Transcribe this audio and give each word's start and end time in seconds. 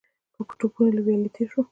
په 0.47 0.53
ټوپونو 0.59 0.91
له 0.95 1.01
ويالې 1.05 1.29
تېر 1.35 1.47
شو. 1.51 1.61